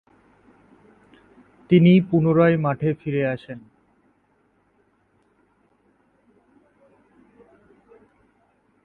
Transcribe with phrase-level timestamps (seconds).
[1.69, 3.59] তিনি পুনরায় মাঠে ফিরে আসেন।